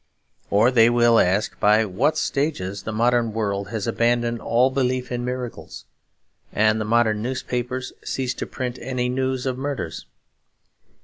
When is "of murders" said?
9.45-10.07